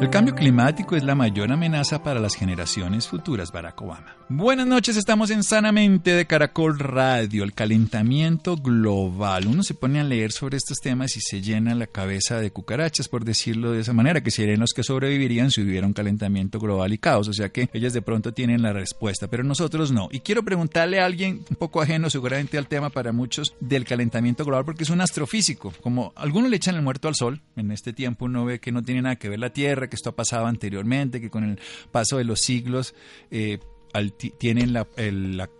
[0.00, 4.16] El cambio climático es la mayor amenaza para las generaciones futuras, Barack Obama.
[4.28, 9.48] Buenas noches, estamos en Sanamente de Caracol Radio, el calentamiento global.
[9.48, 13.08] Uno se pone a leer sobre estos temas y se llena la cabeza de cucarachas,
[13.08, 16.92] por decirlo de esa manera, que serían los que sobrevivirían si hubiera un calentamiento global
[16.92, 17.26] y caos.
[17.26, 20.08] O sea que ellas de pronto tienen la respuesta, pero nosotros no.
[20.12, 24.44] Y quiero preguntarle a alguien un poco ajeno seguramente al tema para muchos del calentamiento
[24.44, 25.72] global, porque es un astrofísico.
[25.80, 28.82] Como algunos le echan el muerto al sol, en este tiempo uno ve que no
[28.84, 32.18] tiene nada que ver la Tierra, que esto ha pasado anteriormente, que con el paso
[32.18, 32.94] de los siglos
[33.30, 33.58] eh,
[34.38, 34.86] tienen la,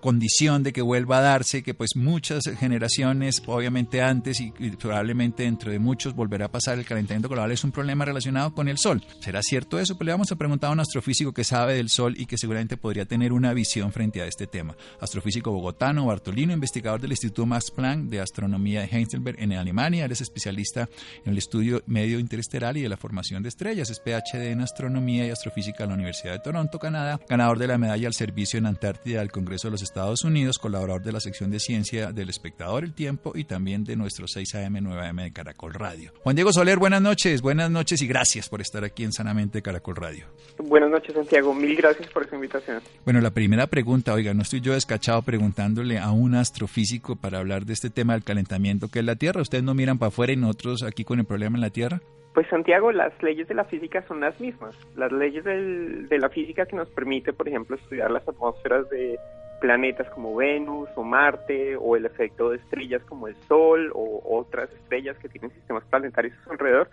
[0.01, 5.71] condición de que vuelva a darse, que pues muchas generaciones, obviamente antes y, probablemente dentro
[5.71, 9.03] de muchos volverá a pasar el calentamiento global, es un problema relacionado con el Sol.
[9.21, 9.97] ¿Será cierto eso?
[9.97, 12.77] Pues le vamos a preguntar a un astrofísico que sabe del Sol y que seguramente
[12.77, 14.77] podría tener una visión frente a este tema.
[15.01, 20.21] Astrofísico bogotano, Bartolino, investigador del Instituto Max Planck de Astronomía de Heidelberg en Alemania, es
[20.21, 20.89] especialista
[21.25, 25.27] en el estudio medio interestelar y de la formación de estrellas, es PhD en Astronomía
[25.27, 28.67] y Astrofísica en la Universidad de Toronto, Canadá, ganador de la medalla al servicio en
[28.67, 32.83] Antártida del Congreso de los Estados Unidos, colaborador de la sección de ciencia del Espectador
[32.83, 36.13] El Tiempo y también de nuestro 6 AM 9 AM de Caracol Radio.
[36.25, 39.97] Juan Diego Soler, buenas noches, buenas noches y gracias por estar aquí en Sanamente Caracol
[39.97, 40.27] Radio.
[40.59, 42.83] Buenas noches, Santiago, mil gracias por esa invitación.
[43.05, 47.65] Bueno, la primera pregunta, oiga, no estoy yo descachado preguntándole a un astrofísico para hablar
[47.67, 49.43] de este tema del calentamiento que es la Tierra.
[49.43, 52.03] ¿Ustedes no miran para afuera y nosotros aquí con el problema en la Tierra?
[52.39, 54.73] Pues Santiago, las leyes de la física son las mismas.
[54.95, 59.19] Las leyes de la física que nos permite, por ejemplo, estudiar las atmósferas de
[59.61, 64.71] planetas como Venus o Marte o el efecto de estrellas como el Sol o otras
[64.71, 66.89] estrellas que tienen sistemas planetarios a su alrededor,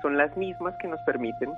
[0.00, 1.50] son las mismas que nos permiten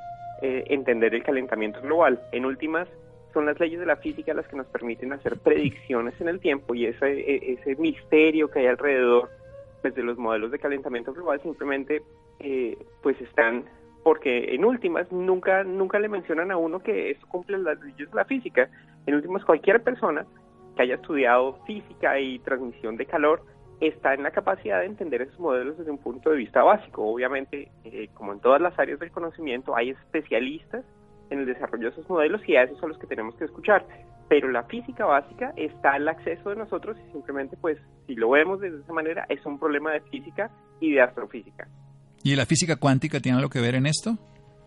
[0.42, 2.20] eh, entender el calentamiento global.
[2.32, 2.88] En últimas,
[3.32, 6.74] son las leyes de la física las que nos permiten hacer predicciones en el tiempo
[6.74, 9.30] y ese, e, ese misterio que hay alrededor
[9.82, 12.02] pues, de los modelos de calentamiento global simplemente
[12.40, 13.64] eh, pues están
[14.02, 18.16] porque en últimas nunca nunca le mencionan a uno que eso cumple las leyes de
[18.16, 18.70] la física.
[19.06, 20.26] En últimas cualquier persona
[20.76, 23.42] que haya estudiado física y transmisión de calor
[23.80, 27.04] está en la capacidad de entender esos modelos desde un punto de vista básico.
[27.04, 30.84] Obviamente, eh, como en todas las áreas del conocimiento, hay especialistas
[31.30, 33.84] en el desarrollo de esos modelos y a esos son los que tenemos que escuchar.
[34.28, 38.60] Pero la física básica está al acceso de nosotros y simplemente, pues, si lo vemos
[38.60, 40.50] de esa manera, es un problema de física
[40.80, 41.66] y de astrofísica.
[42.22, 44.18] ¿Y la física cuántica tiene algo que ver en esto?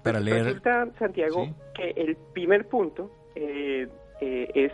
[0.03, 0.45] Para pues leer.
[0.45, 3.87] Resulta, Santiago, que el primer punto eh,
[4.19, 4.71] eh, es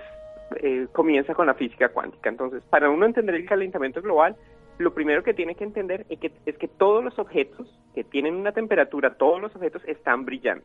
[0.61, 2.29] eh, comienza con la física cuántica.
[2.29, 4.35] Entonces, para uno entender el calentamiento global,
[4.77, 8.35] lo primero que tiene que entender es que, es que todos los objetos que tienen
[8.35, 10.63] una temperatura, todos los objetos están brillando.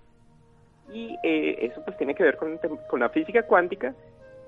[0.93, 2.59] Y eso pues tiene que ver con,
[2.89, 3.95] con la física cuántica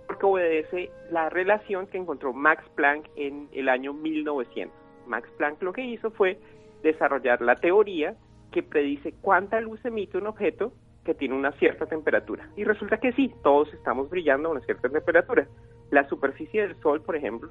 [0.07, 4.75] porque obedece la relación que encontró Max Planck en el año 1900.
[5.07, 6.39] Max Planck lo que hizo fue
[6.83, 8.15] desarrollar la teoría
[8.53, 10.73] que predice cuánta luz emite un objeto
[11.05, 12.49] que tiene una cierta temperatura.
[12.57, 15.47] Y resulta que sí, todos estamos brillando a una cierta temperatura.
[15.91, 17.51] La superficie del Sol, por ejemplo,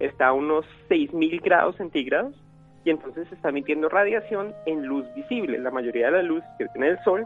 [0.00, 2.34] está a unos 6.000 grados centígrados
[2.84, 5.58] y entonces está emitiendo radiación en luz visible.
[5.58, 7.24] La mayoría de la luz que tiene el Sol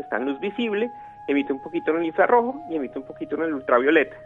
[0.00, 0.90] está en luz visible,
[1.28, 4.16] emite un poquito en el infrarrojo y emite un poquito en el ultravioleta.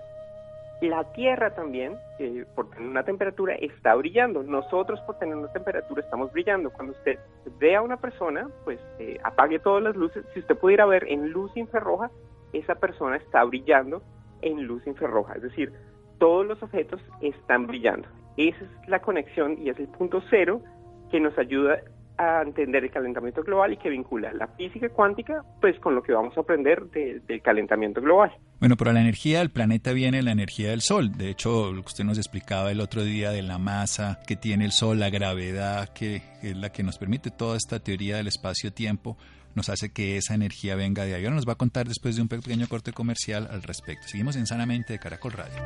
[0.81, 4.42] La Tierra también, eh, por tener una temperatura, está brillando.
[4.42, 6.70] Nosotros, por tener una temperatura, estamos brillando.
[6.70, 7.19] Cuando usted
[7.59, 10.25] ve a una persona, pues eh, apague todas las luces.
[10.32, 12.10] Si usted pudiera ver en luz infrarroja,
[12.54, 14.03] esa persona está brillando
[14.41, 15.34] en luz infrarroja.
[15.34, 15.70] Es decir,
[16.19, 18.09] todos los objetos están brillando.
[18.38, 20.62] Esa es la conexión y es el punto cero
[21.10, 21.80] que nos ayuda
[22.21, 26.13] a entender el calentamiento global y que vincula la física cuántica pues con lo que
[26.13, 28.31] vamos a aprender del calentamiento global.
[28.59, 31.17] Bueno, pero la energía del planeta viene la energía del Sol.
[31.17, 34.67] De hecho, lo que usted nos explicaba el otro día de la masa que tiene
[34.67, 39.17] el Sol, la gravedad que es la que nos permite toda esta teoría del espacio-tiempo,
[39.55, 41.25] nos hace que esa energía venga de ahí.
[41.25, 44.09] Ahora nos va a contar después de un pequeño corte comercial al respecto.
[44.09, 45.57] Seguimos en Sanamente de Caracol Radio.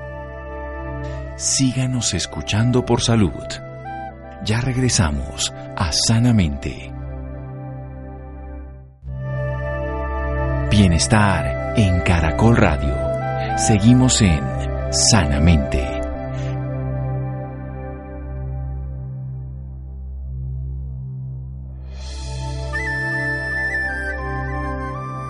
[1.36, 3.73] Síganos escuchando por salud.
[4.44, 6.92] Ya regresamos a Sanamente.
[10.70, 12.94] Bienestar en Caracol Radio.
[13.56, 14.42] Seguimos en
[14.90, 15.93] Sanamente.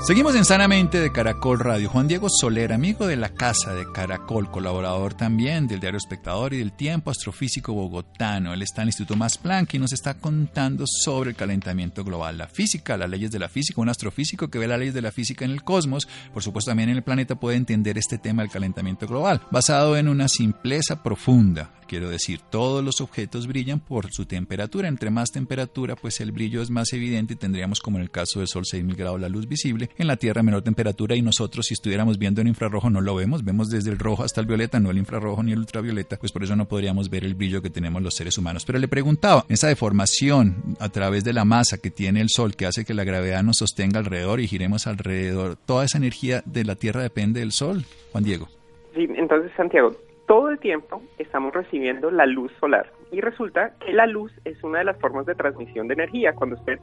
[0.04, 1.88] Seguimos en Sanamente de Caracol Radio.
[1.88, 6.58] Juan Diego Soler, amigo de la casa de Caracol, colaborador también del diario Espectador y
[6.58, 8.52] del Tiempo, astrofísico bogotano.
[8.52, 12.36] Él está en el Instituto Más Planck y nos está contando sobre el calentamiento global,
[12.36, 13.80] la física, las leyes de la física.
[13.80, 16.90] Un astrofísico que ve las leyes de la física en el cosmos, por supuesto también
[16.90, 21.70] en el planeta, puede entender este tema del calentamiento global, basado en una simpleza profunda.
[21.86, 24.88] Quiero decir, todos los objetos brillan por su temperatura.
[24.88, 28.40] Entre más temperatura, pues el brillo es más evidente y tendríamos, como en el caso
[28.40, 29.90] del Sol, 6.000 grados la luz visible.
[29.96, 33.44] En la Tierra, menor temperatura y nosotros, si estuviéramos viendo en infrarrojo, no lo vemos.
[33.44, 36.16] Vemos desde el rojo hasta el violeta, no el infrarrojo ni el ultravioleta.
[36.16, 38.64] Pues por eso no podríamos ver el brillo que tenemos los seres humanos.
[38.64, 42.66] Pero le preguntaba, esa deformación a través de la masa que tiene el Sol, que
[42.66, 46.74] hace que la gravedad nos sostenga alrededor y giremos alrededor, ¿toda esa energía de la
[46.74, 47.84] Tierra depende del Sol?
[48.10, 48.48] Juan Diego.
[48.96, 49.94] Sí, entonces, Santiago,
[50.26, 54.80] todo el tiempo estamos recibiendo la luz solar y resulta que la luz es una
[54.80, 56.32] de las formas de transmisión de energía.
[56.34, 56.80] Cuando usted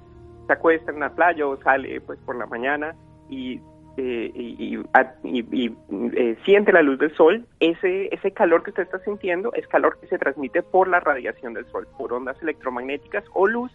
[0.52, 2.94] se acuesta en una playa o sale pues por la mañana
[3.30, 3.62] y,
[3.96, 9.54] eh, y, eh, siente la luz del sol, ese, ese calor que usted está sintiendo
[9.54, 13.72] es calor que se transmite por la radiación del sol, por ondas electromagnéticas o luz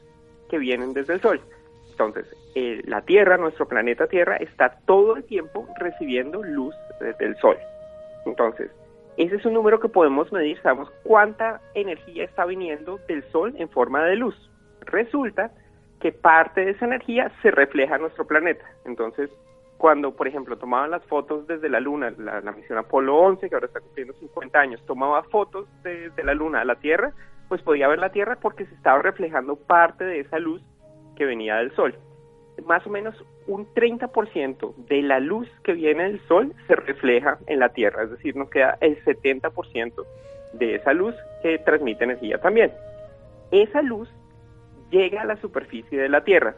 [0.51, 1.41] que vienen desde el sol.
[1.93, 7.37] Entonces, eh, la Tierra, nuestro planeta Tierra, está todo el tiempo recibiendo luz desde el
[7.37, 7.57] sol.
[8.27, 8.71] Entonces,
[9.17, 13.71] ese es un número que podemos medir, sabemos cuánta energía está viniendo del Sol en
[13.71, 14.35] forma de luz.
[14.83, 15.53] Resulta
[16.13, 18.65] parte de esa energía se refleja en nuestro planeta.
[18.85, 19.31] Entonces,
[19.77, 23.67] cuando, por ejemplo, tomaban las fotos desde la Luna, la, misión Apolo 11, que ahora
[23.67, 27.13] está cumpliendo 50 años, tomaba fotos de, de la Luna a la Tierra,
[27.49, 30.63] pues podía ver la Tierra porque se estaba reflejando parte de esa luz
[31.17, 31.99] que venía del Sol
[32.65, 33.15] más o menos
[33.47, 38.11] un 30% de la luz que viene del sol se refleja en la Tierra, es
[38.11, 40.05] decir, nos queda el 70%
[40.55, 42.73] de esa luz que transmite energía también.
[43.51, 44.09] Esa luz
[44.91, 46.55] llega a la superficie de la Tierra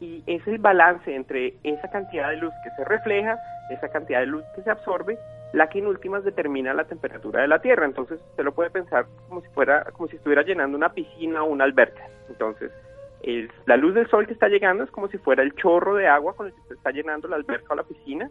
[0.00, 3.38] y es el balance entre esa cantidad de luz que se refleja,
[3.70, 5.16] esa cantidad de luz que se absorbe,
[5.52, 7.84] la que en últimas determina la temperatura de la Tierra.
[7.84, 11.46] Entonces, usted lo puede pensar como si fuera como si estuviera llenando una piscina o
[11.46, 12.02] una alberca.
[12.28, 12.72] Entonces,
[13.66, 16.34] la luz del sol que está llegando es como si fuera el chorro de agua
[16.34, 18.28] con el que se está llenando la alberca o la piscina.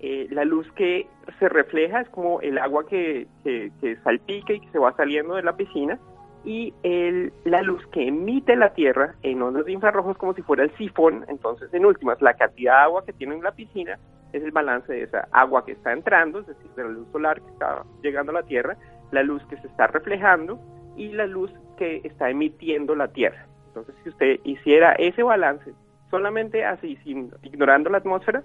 [0.00, 1.06] Eh, la luz que
[1.38, 5.42] se refleja es como el agua que, que, salpica y que se va saliendo de
[5.42, 5.98] la piscina.
[6.44, 10.64] Y el, la luz que emite la Tierra en ondas de infrarrojos como si fuera
[10.64, 11.24] el sifón.
[11.28, 13.98] Entonces, en últimas, la cantidad de agua que tiene en la piscina
[14.32, 17.40] es el balance de esa agua que está entrando, es decir, de la luz solar
[17.40, 18.76] que está llegando a la Tierra,
[19.10, 20.58] la luz que se está reflejando
[20.96, 23.46] y la luz que está emitiendo la Tierra.
[23.68, 25.72] Entonces, si usted hiciera ese balance
[26.10, 28.42] solamente así, sin ignorando la atmósfera,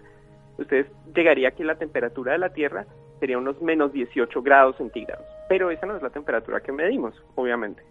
[0.57, 2.85] usted llegaría a que la temperatura de la Tierra
[3.19, 5.25] sería unos menos 18 grados centígrados.
[5.47, 7.83] Pero esa no es la temperatura que medimos, obviamente.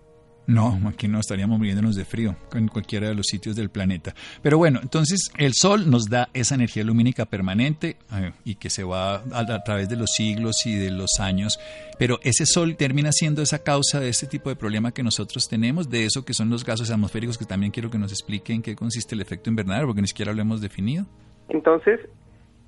[0.49, 4.15] No, aquí no estaríamos muriéndonos de frío en cualquiera de los sitios del planeta.
[4.41, 8.83] Pero bueno, entonces el Sol nos da esa energía lumínica permanente eh, y que se
[8.83, 11.61] va a, través de los siglos y de los años.
[11.99, 15.91] Pero ese Sol termina siendo esa causa de este tipo de problema que nosotros tenemos,
[15.91, 18.75] de eso que son los gases atmosféricos, que también quiero que nos expliquen en qué
[18.75, 21.05] consiste el efecto invernadero, porque ni siquiera lo hemos definido.
[21.51, 22.01] Entonces,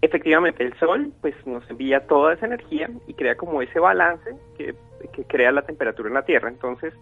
[0.02, 4.74] efectivamente, el Sol pues nos envía toda esa energía y crea como ese balance que,
[5.12, 6.48] que crea la temperatura en la Tierra.
[6.48, 6.94] Entonces,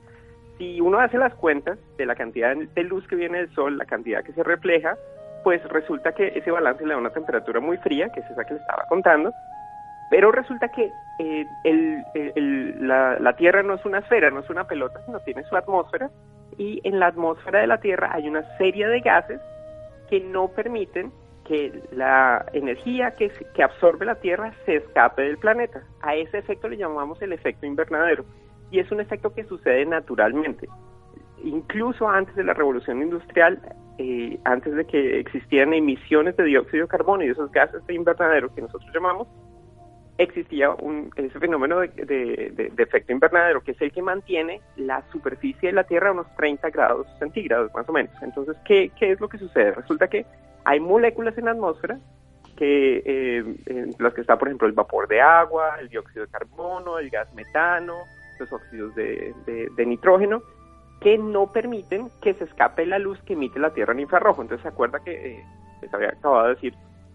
[0.58, 3.86] si uno hace las cuentas de la cantidad de luz que viene del sol, la
[3.86, 4.96] cantidad que se refleja,
[5.44, 8.54] pues resulta que ese balance le da una temperatura muy fría, que es esa que
[8.54, 9.32] le estaba contando,
[10.10, 10.90] pero resulta que
[11.20, 11.46] eh,
[12.80, 16.10] la, la, Tierra no es una esfera, no es una pelota, sino tiene su atmósfera,
[16.56, 19.40] y en la atmósfera de la Tierra hay una serie de gases
[20.10, 21.12] que no permiten
[21.48, 25.82] que la energía que, que absorbe la Tierra se escape del planeta.
[26.02, 28.24] A ese efecto le llamamos el efecto invernadero
[28.70, 30.68] y es un efecto que sucede naturalmente.
[31.42, 33.60] Incluso antes de la revolución industrial,
[33.96, 38.54] eh, antes de que existieran emisiones de dióxido de carbono y esos gases de invernadero
[38.54, 39.26] que nosotros llamamos,
[40.18, 45.72] existía un, ese fenómeno de, efecto invernadero, que es el que mantiene la superficie de
[45.72, 48.12] la Tierra a unos 30 grados centígrados, más o menos.
[48.20, 49.72] Entonces, ¿qué, qué es lo que sucede?
[49.72, 50.26] Resulta que
[50.68, 51.98] hay moléculas en la atmósfera
[52.54, 56.30] que eh, en las que está, por ejemplo, el vapor de agua, el dióxido de
[56.30, 57.94] carbono, el gas metano,
[58.38, 59.32] los óxidos de,
[59.78, 60.42] nitrógeno,
[61.00, 64.42] que no permiten que se escape la luz que emite la Tierra en infrarrojo.
[64.42, 65.44] Entonces, ¿se acuerda que eh,
[65.80, 66.74] les había acabado de decir?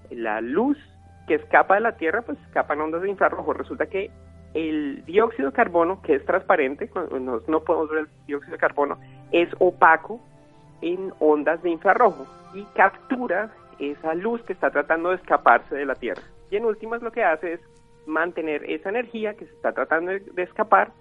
[0.10, 0.80] La luz
[1.28, 3.54] que escapa de la Tierra, pues escapa en ondas de infrarrojo.
[3.54, 4.10] Resulta que
[4.56, 6.90] el dióxido de carbono, que es transparente,
[7.22, 8.98] no, no podemos ver el dióxido de carbono,
[9.32, 10.20] es opaco
[10.84, 15.96] en ondas de infrarrojo y captura esa luz que está tratando de escaparse de la
[15.96, 16.22] Tierra.
[16.52, 17.62] Y en últimas lo que hace es
[18.06, 20.92] mantener esa energía que se está tratando de escapar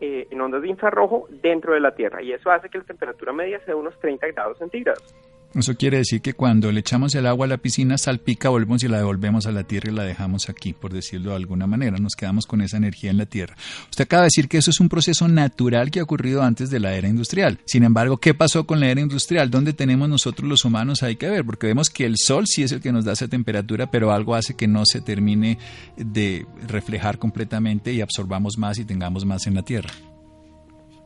[0.00, 3.32] eh, en ondas de infrarrojo dentro de la Tierra y eso hace que la temperatura
[3.32, 5.14] media sea unos 30 grados centígrados.
[5.54, 8.88] Eso quiere decir que cuando le echamos el agua a la piscina salpica, volvemos y
[8.88, 11.96] la devolvemos a la tierra y la dejamos aquí, por decirlo de alguna manera.
[11.98, 13.54] Nos quedamos con esa energía en la tierra.
[13.88, 16.80] Usted acaba de decir que eso es un proceso natural que ha ocurrido antes de
[16.80, 17.58] la era industrial.
[17.66, 19.48] Sin embargo, ¿qué pasó con la era industrial?
[19.48, 21.04] ¿Dónde tenemos nosotros los humanos?
[21.04, 23.28] Hay que ver, porque vemos que el sol sí es el que nos da esa
[23.28, 25.58] temperatura, pero algo hace que no se termine
[25.96, 29.90] de reflejar completamente y absorbamos más y tengamos más en la tierra.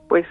[0.09, 0.25] Pues,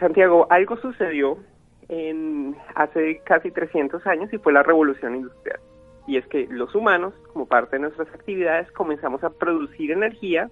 [0.00, 1.38] Santiago, algo sucedió
[1.88, 5.60] en hace casi 300 años y fue la revolución industrial.
[6.06, 10.50] Y es que los humanos, como parte de nuestras actividades, comenzamos a producir energía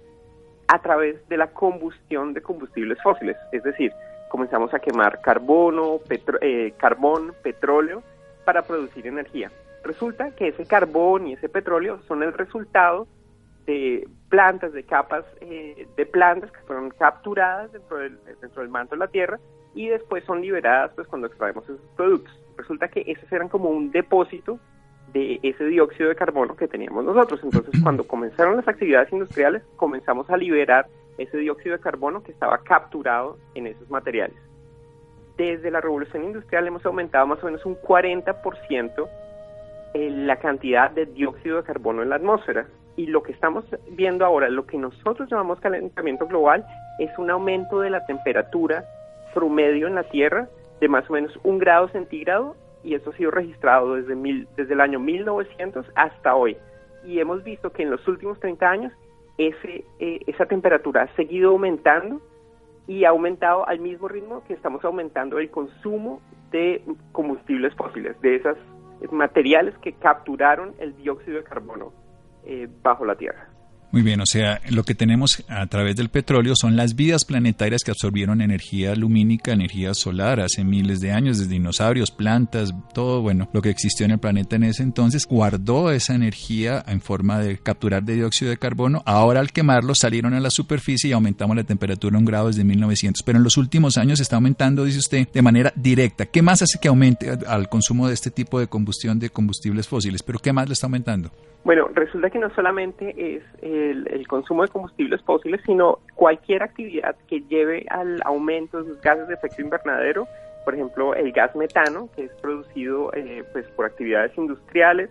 [0.67, 3.37] a través de la combustión de combustibles fósiles.
[3.51, 3.91] Es decir,
[4.29, 5.99] comenzamos a quemar carbono,
[6.41, 8.03] eh, carbón, petróleo
[8.45, 9.51] para producir energía.
[9.83, 13.07] Resulta que ese carbón y ese petróleo son el resultado
[13.65, 18.95] de plantas, de capas eh, de plantas que fueron capturadas dentro del, dentro del manto
[18.95, 19.39] de la Tierra
[19.77, 22.33] y después son liberadas pues cuando extraemos esos productos.
[22.57, 24.59] Resulta que esos eran como un depósito
[25.13, 27.39] de ese dióxido de carbono que teníamos nosotros.
[27.43, 30.87] Entonces, cuando comenzaron las actividades industriales, comenzamos a liberar
[31.19, 34.35] ese dióxido de carbono que estaba capturado en esos materiales.
[35.37, 39.07] Desde la revolución industrial hemos aumentado más o menos un 40%
[39.93, 42.67] la cantidad de dióxido de carbono en la atmósfera.
[42.95, 46.65] Y lo que estamos viendo ahora, lo que nosotros llamamos calentamiento global,
[46.99, 48.83] es un aumento de la temperatura
[49.37, 50.49] promedio en la Tierra
[50.81, 54.73] de más o menos un grado centígrado y esto ha sido registrado desde, mil, desde
[54.73, 56.57] el año 1900 hasta hoy.
[57.05, 58.93] Y hemos visto que en los últimos 30 años
[59.37, 62.19] ese, eh, esa temperatura ha seguido aumentando
[62.87, 68.37] y ha aumentado al mismo ritmo que estamos aumentando el consumo de combustibles fósiles, de
[68.37, 68.57] esos
[69.11, 71.93] materiales que capturaron el dióxido de carbono
[72.43, 73.49] eh, bajo la Tierra.
[73.89, 77.83] Muy bien, o sea, lo que tenemos a través del petróleo son las vidas planetarias
[77.83, 83.49] que absorbieron energía lumínica, energía solar hace miles de años, desde dinosaurios, plantas, todo, bueno,
[83.53, 87.59] lo que existió en el planeta en ese entonces, guardó esa energía en forma de
[87.59, 89.03] capturar de dióxido de carbono.
[89.05, 93.23] Ahora al quemarlo salieron a la superficie y aumentamos la temperatura un grado desde 1900.
[93.23, 96.25] Pero en los últimos años está aumentando, dice usted, de manera directa.
[96.25, 100.23] ¿Qué más hace que aumente al consumo de este tipo de combustión de combustibles fósiles?
[100.23, 101.31] ¿Pero qué más le está aumentando?
[101.63, 103.43] Bueno, resulta que no solamente es
[103.77, 109.27] el, consumo de combustibles fósiles, sino cualquier actividad que lleve al aumento de los gases
[109.27, 110.27] de efecto invernadero,
[110.65, 115.09] por ejemplo, el gas metano, que es producido eh, pues por actividades industriales,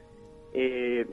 [0.53, 1.07] eh,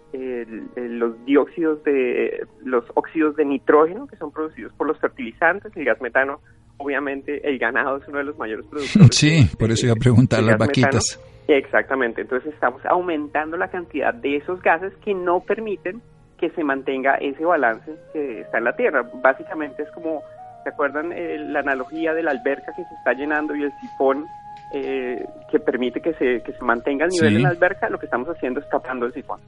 [0.76, 6.00] los dióxidos de los óxidos de nitrógeno que son producidos por los fertilizantes, el gas
[6.02, 6.40] metano,
[6.78, 9.10] obviamente el ganado es uno de los mayores productores.
[9.12, 11.20] Sí, por eso iba a preguntar las vaquitas.
[11.48, 16.02] Exactamente, entonces estamos aumentando la cantidad de esos gases que no permiten
[16.38, 19.04] que se mantenga ese balance que está en la Tierra.
[19.22, 20.22] Básicamente es como,
[20.64, 24.26] ¿se acuerdan eh, la analogía de la alberca que se está llenando y el sifón
[24.74, 27.90] eh, que permite que se, que se mantenga el nivel en la alberca?
[27.90, 29.40] Lo que estamos haciendo es tapando el sifón.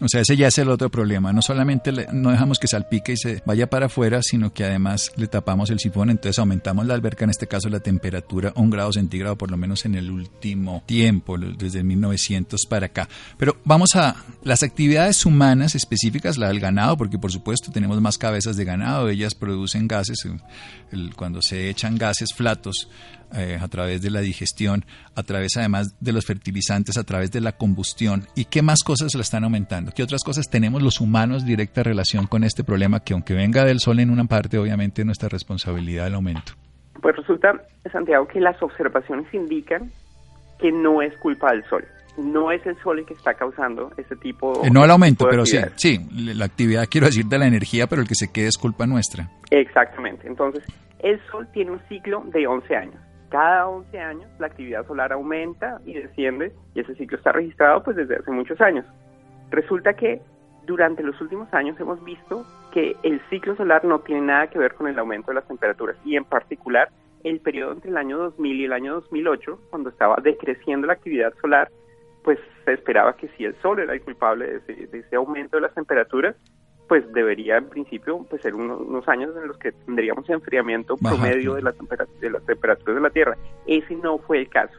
[0.00, 1.32] O sea, ese ya es el otro problema.
[1.32, 5.26] No solamente no dejamos que salpique y se vaya para afuera, sino que además le
[5.26, 9.36] tapamos el sifón, entonces aumentamos la alberca, en este caso la temperatura, un grado centígrado
[9.36, 13.08] por lo menos en el último tiempo, desde 1900 para acá.
[13.38, 14.14] Pero vamos a
[14.44, 19.08] las actividades humanas específicas, la del ganado, porque por supuesto tenemos más cabezas de ganado,
[19.08, 20.18] ellas producen gases,
[21.16, 22.88] cuando se echan gases flatos
[23.34, 27.40] eh, a través de la digestión, a través además de los fertilizantes, a través de
[27.40, 28.26] la combustión.
[28.34, 29.92] ¿Y qué más cosas la están aumentando?
[29.94, 33.80] ¿Qué otras cosas tenemos los humanos directa relación con este problema que aunque venga del
[33.80, 36.52] sol en una parte, obviamente nuestra responsabilidad el aumento?
[37.00, 37.52] Pues resulta,
[37.92, 39.90] Santiago, que las observaciones indican
[40.58, 41.84] que no es culpa del sol
[42.18, 45.46] no es el sol el que está causando ese tipo eh, No el aumento, pero
[45.46, 48.58] sí, sí, la actividad, quiero decir, de la energía, pero el que se quede es
[48.58, 49.30] culpa nuestra.
[49.50, 50.26] Exactamente.
[50.26, 50.64] Entonces,
[50.98, 52.96] el sol tiene un ciclo de 11 años.
[53.30, 57.96] Cada 11 años la actividad solar aumenta y desciende y ese ciclo está registrado pues
[57.96, 58.86] desde hace muchos años.
[59.50, 60.20] Resulta que
[60.66, 64.74] durante los últimos años hemos visto que el ciclo solar no tiene nada que ver
[64.74, 66.90] con el aumento de las temperaturas y en particular
[67.24, 71.34] el periodo entre el año 2000 y el año 2008, cuando estaba decreciendo la actividad
[71.40, 71.70] solar,
[72.22, 75.56] pues se esperaba que si el sol era el culpable de ese, de ese aumento
[75.56, 76.36] de las temperaturas,
[76.88, 81.62] pues debería en principio pues ser unos, años en los que tendríamos enfriamiento promedio de,
[81.62, 81.72] la
[82.20, 83.36] de las temperaturas de la Tierra.
[83.66, 84.74] Ese no fue el caso.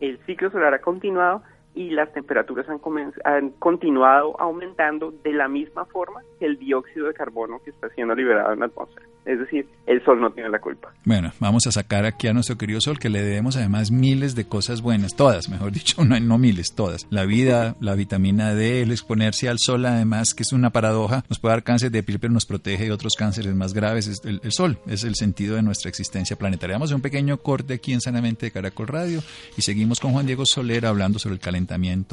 [0.00, 1.42] El ciclo solar ha continuado
[1.78, 2.80] y las temperaturas han,
[3.22, 8.16] han continuado aumentando de la misma forma que el dióxido de carbono que está siendo
[8.16, 9.06] liberado en la atmósfera.
[9.24, 10.92] Es decir, el sol no tiene la culpa.
[11.04, 14.48] Bueno, vamos a sacar aquí a nuestro querido sol que le debemos además miles de
[14.48, 17.06] cosas buenas, todas, mejor dicho, no, miles, todas.
[17.10, 21.38] La vida, la vitamina D, el exponerse al sol además, que es una paradoja, nos
[21.38, 24.20] puede dar cáncer de piel, pero nos protege de otros cánceres más graves.
[24.24, 26.74] El, el sol es el sentido de nuestra existencia planetaria.
[26.74, 29.20] Vamos a un pequeño corte aquí en Sanamente de Caracol Radio
[29.56, 31.67] y seguimos con Juan Diego Soler hablando sobre el calentamiento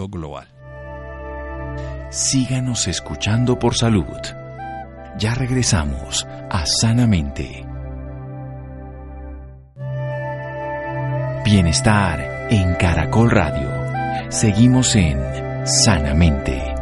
[0.08, 0.48] global.
[2.10, 4.06] Síganos escuchando por salud.
[5.18, 7.66] Ya regresamos a Sanamente.
[11.44, 13.70] Bienestar en Caracol Radio.
[14.30, 15.20] Seguimos en
[15.66, 16.75] Sanamente.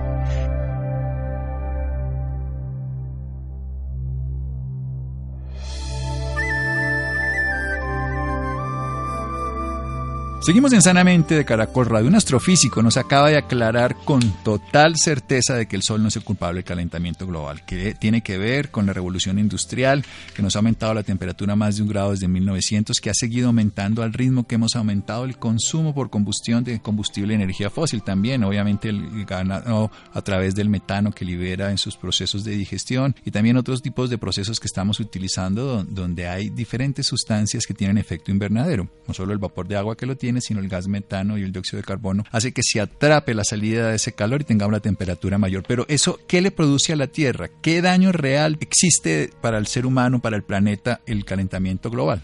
[10.45, 12.09] Seguimos en Sanamente de Caracol Radio.
[12.09, 16.17] Un astrofísico nos acaba de aclarar con total certeza de que el Sol no es
[16.17, 20.03] el culpable del calentamiento global, que tiene que ver con la revolución industrial,
[20.35, 23.47] que nos ha aumentado la temperatura más de un grado desde 1900, que ha seguido
[23.47, 28.03] aumentando al ritmo que hemos aumentado el consumo por combustión de combustible y energía fósil.
[28.03, 33.15] También, obviamente, el ganado a través del metano que libera en sus procesos de digestión
[33.23, 37.97] y también otros tipos de procesos que estamos utilizando donde hay diferentes sustancias que tienen
[37.97, 38.89] efecto invernadero.
[39.07, 41.51] No solo el vapor de agua que lo tiene, sino el gas metano y el
[41.51, 44.79] dióxido de carbono, hace que se atrape la salida de ese calor y tengamos una
[44.79, 45.63] temperatura mayor.
[45.67, 47.49] Pero eso, ¿qué le produce a la Tierra?
[47.61, 52.21] ¿Qué daño real existe para el ser humano, para el planeta, el calentamiento global?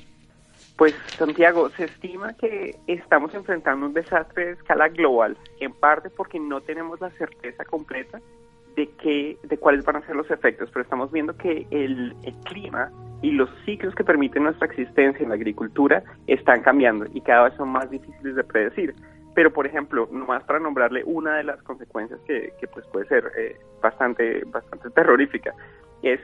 [0.77, 6.39] Pues Santiago, se estima que estamos enfrentando un desastre de escala global, en parte porque
[6.39, 8.21] no tenemos la certeza completa
[8.75, 12.91] de qué, de cuáles van a ser los efectos, pero estamos viendo que el, clima
[13.21, 17.53] y los ciclos que permiten nuestra existencia en la agricultura están cambiando y cada vez
[17.55, 18.95] son más difíciles de predecir.
[19.35, 23.31] Pero, por ejemplo, nomás para nombrarle una de las consecuencias que, que pues puede ser
[23.37, 25.53] eh, bastante, bastante terrorífica,
[26.01, 26.19] es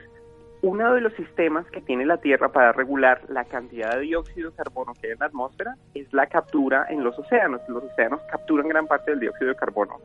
[0.62, 4.56] uno de los sistemas que tiene la Tierra para regular la cantidad de dióxido de
[4.56, 7.60] carbono que hay en la atmósfera es la captura en los océanos.
[7.68, 10.00] Los océanos capturan gran parte del dióxido de carbono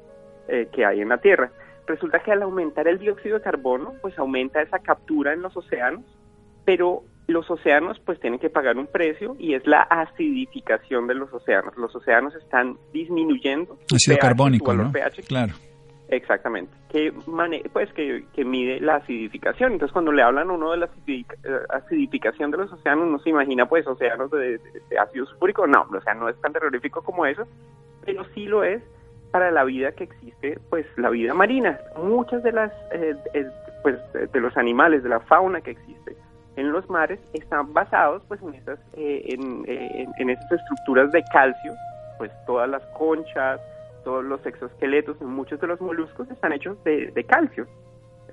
[0.48, 1.52] eh, que hay en la Tierra.
[1.92, 6.06] Resulta que al aumentar el dióxido de carbono, pues aumenta esa captura en los océanos
[6.66, 11.32] pero los océanos pues tienen que pagar un precio y es la acidificación de los
[11.34, 11.76] océanos.
[11.78, 13.78] Los océanos están disminuyendo.
[13.94, 14.92] Ácido carbónico, ¿no?
[15.28, 15.54] claro.
[16.10, 17.14] Exactamente, que,
[17.72, 19.72] pues, que, que, mide la acidificación.
[19.72, 21.24] Entonces, cuando le hablan uno de la eh,
[21.70, 24.60] acidificación de los océanos, no se imagina, pues, océanos de,
[25.00, 25.66] ácido sulfúrico.
[25.68, 27.48] No, o sea, no es tan terrorífico como eso,
[28.04, 28.84] pero sí lo es
[29.32, 31.80] para la vida que existe, pues, la vida marina.
[31.98, 33.16] Muchas de las, eh,
[33.84, 36.16] pues, de los animales, de la fauna que existe,
[36.56, 41.74] en los mares están basados pues en esas eh, eh, en, esas estructuras de calcio
[42.18, 43.60] pues todas las conchas
[44.04, 47.68] todos los exoesqueletos muchos de los moluscos están hechos de, calcio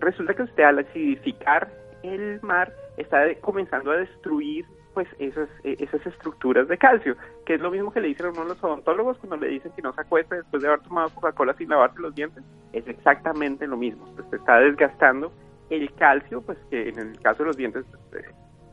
[0.01, 1.69] resulta que usted al acidificar
[2.03, 4.65] el mar está comenzando a destruir
[4.99, 7.15] pues esas, eh, esas estructuras de calcio,
[7.47, 9.71] que es lo mismo que le dicen a uno de los odontólogos cuando le dicen
[9.77, 13.69] que no se acueste después de haber tomado Coca-Cola sin lavarse los dientes, es exactamente
[13.69, 15.31] lo mismo, usted está desgastando
[15.71, 18.31] el calcio, pues que en el caso de los dientes pues, eh,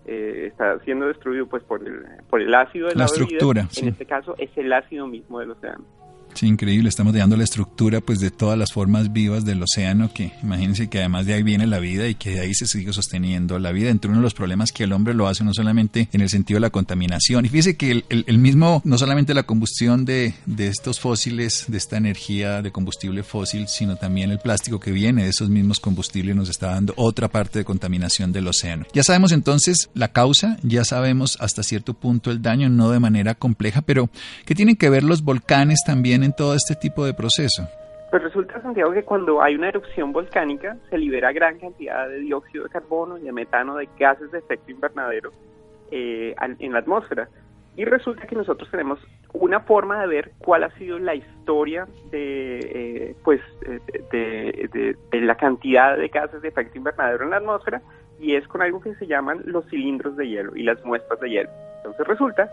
[0.07, 4.07] eh, está siendo destruido pues por el, por el ácido de la, estructura, en este
[4.07, 5.85] caso es el ácido mismo del océano.
[6.35, 6.89] Sí, increíble.
[6.89, 10.99] Estamos dando la estructura pues de todas las formas vivas del océano, que imagínense que
[10.99, 13.89] además de ahí viene la vida y que de ahí se sigue sosteniendo la vida.
[13.89, 16.57] Entre uno de los problemas que el hombre lo hace no solamente en el sentido
[16.57, 17.45] de la contaminación.
[17.45, 21.95] Y fíjese que el, mismo, no solamente la combustión de, de, estos fósiles, de esta
[21.95, 26.49] energía de combustible fósil, sino también el plástico que viene de esos mismos combustibles nos
[26.49, 28.85] está dando otra parte de contaminación del océano.
[28.93, 33.35] Ya sabemos entonces la causa, ya sabemos hasta cierto punto el daño, no de manera
[33.35, 34.09] compleja, pero
[34.43, 37.67] ¿qué tienen que ver los volcanes también en todo este tipo de proceso?
[38.11, 42.65] Pues resulta, Santiago, que cuando hay una erupción volcánica se libera gran cantidad de dióxido
[42.65, 45.31] de carbono y de metano, de gases de efecto invernadero
[45.91, 47.27] eh, en la atmósfera.
[47.77, 48.99] Y resulta que nosotros tenemos
[49.33, 53.41] una forma de ver cuál ha sido la historia de, eh, pues,
[54.11, 57.81] de, de, la cantidad de gases de efecto invernadero en la atmósfera
[58.19, 61.29] y es con algo que se llaman los cilindros de hielo y las muestras de
[61.29, 61.49] hielo.
[61.77, 62.49] Entonces resulta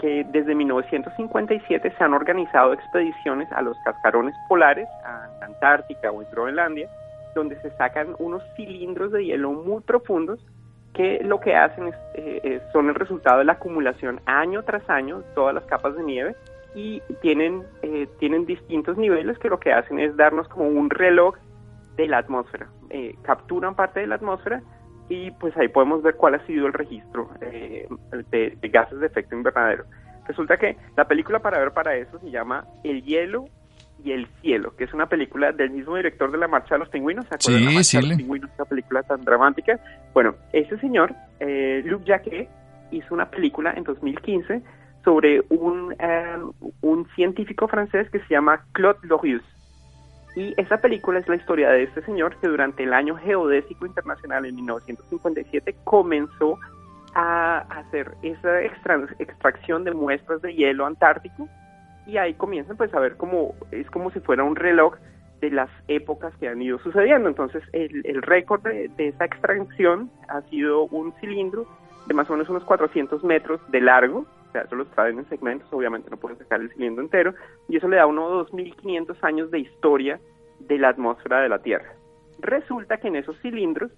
[0.00, 6.30] que desde 1957 se han organizado expediciones a los cascarones polares, a Antártica o en
[6.30, 6.88] Groenlandia,
[7.34, 10.40] donde se sacan unos cilindros de hielo muy profundos
[10.94, 15.18] que lo que hacen es, eh, son el resultado de la acumulación año tras año
[15.18, 16.34] de todas las capas de nieve
[16.74, 21.36] y tienen, eh, tienen distintos niveles que lo que hacen es darnos como un reloj
[21.96, 22.68] de la atmósfera.
[22.90, 24.62] Eh, capturan parte de la atmósfera
[25.10, 27.88] y pues ahí podemos ver cuál ha sido el registro eh,
[28.30, 29.84] de, gases de efecto invernadero.
[30.26, 33.46] Resulta que la película para ver para eso se llama El hielo
[34.04, 36.88] y el cielo, que es una película del mismo director de La Marcha de los
[36.90, 37.26] Pingüinos.
[37.26, 37.58] ¿Se acuerdan?
[37.58, 37.96] Sí, de La Marcha sí.
[37.96, 39.80] De los Pingüinos, una película tan dramática.
[40.14, 42.48] Bueno, ese señor, eh, Luc Jacquet,
[42.92, 44.62] hizo una película en 2015
[45.04, 46.38] sobre un, eh,
[46.82, 49.42] un científico francés que se llama Claude Lorius.
[50.36, 54.46] Y esa película es la historia de este señor que durante el año geodésico internacional
[54.46, 56.58] en 1957 comenzó
[57.14, 61.48] a hacer esa extracción de muestras de hielo antártico
[62.06, 64.94] y ahí comienzan pues a ver como es como si fuera un reloj
[65.40, 67.28] de las épocas que han ido sucediendo.
[67.28, 71.66] Entonces el, récord de, de, esa extracción ha sido un cilindro
[72.06, 75.28] de más o menos unos 400 metros de largo, o sea, eso lo traen en
[75.28, 77.34] segmentos, obviamente no pueden sacar el cilindro entero,
[77.68, 80.20] y eso le da unos 2.500 años de historia
[80.58, 81.94] de la atmósfera de la Tierra.
[82.40, 83.92] Resulta que en esos cilindros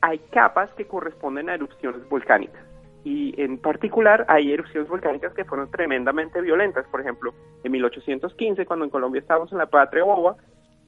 [0.00, 2.62] hay capas que corresponden a erupciones volcánicas.
[3.02, 6.86] Y en particular hay erupciones volcánicas que fueron tremendamente violentas.
[6.90, 10.36] Por ejemplo, en 1815, cuando en Colombia estábamos en la patria boba,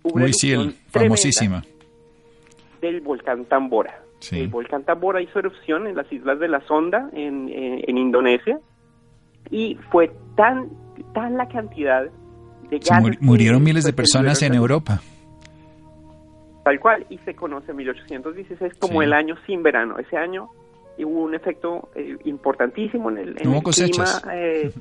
[0.03, 1.63] hubo Muy ciel, famosísima.
[2.81, 3.99] Del volcán Tambora.
[4.19, 4.41] Sí.
[4.41, 8.59] El volcán Tambora hizo erupción en las islas de la Sonda, en, en, en Indonesia,
[9.51, 10.71] y fue tan,
[11.15, 12.05] tan la cantidad
[12.71, 13.03] de gases...
[13.03, 15.01] Mur murieron miles de personas en Europa.
[16.65, 19.07] Tal cual, y se conoce 1816 como sí.
[19.07, 19.99] el año sin verano.
[19.99, 20.49] Ese año
[20.99, 24.73] hubo un efecto eh, importantísimo en el, en no el clima eh,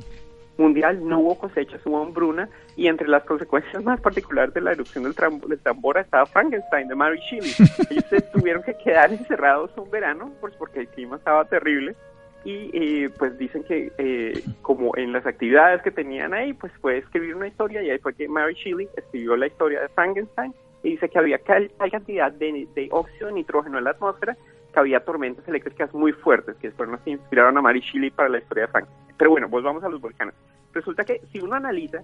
[0.58, 5.04] mundial, no hubo cosechas, hubo hambruna, y entre las consecuencias más particulares de la erupción
[5.04, 5.15] del,
[5.47, 7.52] del Tambora estaba Frankenstein de Mary Shelley.
[7.89, 11.95] Ellos se tuvieron que quedar encerrados un verano pues porque el clima estaba terrible
[12.43, 16.97] y eh, pues dicen que eh, como en las actividades que tenían ahí pues fue
[16.97, 20.91] escribir una historia y ahí fue que Mary Shelley escribió la historia de Frankenstein y
[20.91, 24.36] dice que había tal cantidad de, de, óxido de nitrógeno en la atmósfera
[24.73, 28.39] que había tormentas eléctricas muy fuertes que después nos inspiraron a Mary Shelley para la
[28.39, 29.15] historia de Frankenstein.
[29.17, 30.34] Pero bueno, volvamos a los volcanes.
[30.73, 32.01] Resulta que si uno analiza,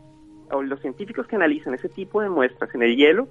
[0.52, 3.28] o los científicos que analizan ese tipo de muestras en el hielo,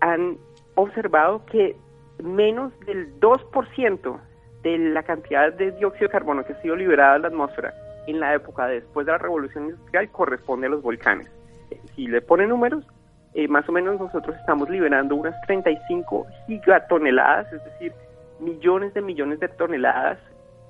[0.00, 0.36] han
[0.74, 1.76] observado que
[2.22, 4.20] menos del 2%
[4.64, 7.72] de la cantidad de dióxido de carbono que ha sido liberada de la atmósfera
[8.06, 11.30] en la época después de la revolución industrial corresponde a los volcanes.
[11.94, 12.84] Si le ponen números,
[13.34, 17.92] eh, más o menos nosotros estamos liberando unas 35 gigatoneladas, es decir,
[18.40, 20.18] millones de millones de toneladas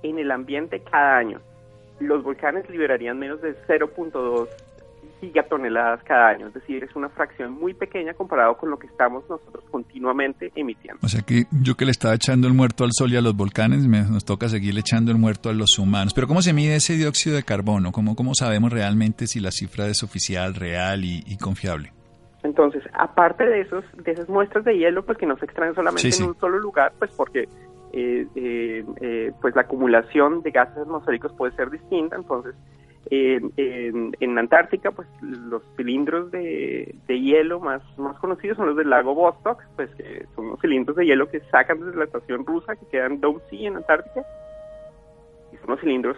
[0.02, 1.40] en el ambiente cada año.
[2.00, 4.48] Los volcanes liberarían menos de 0.2
[5.26, 9.24] gigatoneladas cada año, es decir, es una fracción muy pequeña comparado con lo que estamos
[9.28, 11.00] nosotros continuamente emitiendo.
[11.02, 13.36] O sea que yo que le estaba echando el muerto al sol y a los
[13.36, 16.14] volcanes, me, nos toca seguirle echando el muerto a los humanos.
[16.14, 17.92] Pero ¿cómo se mide ese dióxido de carbono?
[17.92, 21.92] ¿Cómo, cómo sabemos realmente si la cifra es oficial, real y, y confiable?
[22.42, 26.02] Entonces, aparte de esos, de esas muestras de hielo, pues que no se extraen solamente
[26.02, 26.22] Sí, sí.
[26.22, 27.48] en un solo lugar, pues porque
[27.92, 32.16] eh, eh, eh, pues la acumulación de gases atmosféricos puede ser distinta.
[32.16, 32.54] Entonces,
[33.10, 37.82] eh, en, Antártica, pues los cilindros de, hielo más,
[38.20, 41.80] conocidos son los del lago Vostok, pues que son los cilindros de hielo que sacan
[41.80, 44.24] desde la estación rusa que quedan Dome en Antártica.
[45.52, 46.16] Y son unos cilindros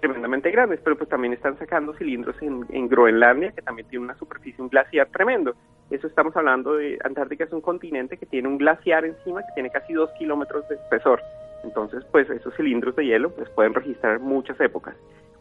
[0.00, 4.18] tremendamente grandes, pero pues también están sacando cilindros en, en, Groenlandia, que también tiene una
[4.18, 5.54] superficie, un glaciar tremendo.
[5.90, 9.70] Eso estamos hablando de, Antártica es un continente que tiene un glaciar encima que tiene
[9.70, 11.22] casi dos kilómetros de espesor.
[11.64, 14.94] Entonces, pues esos cilindros de hielo pues pueden registrar muchas épocas.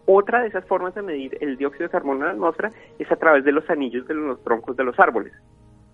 [0.08, 3.16] Otra de esas formas de medir el dióxido de carbono en la atmósfera es a
[3.16, 5.34] través de los anillos de los troncos de los árboles.